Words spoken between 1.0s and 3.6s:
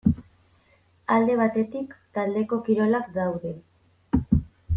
Alde batetik taldeko kirolak daude.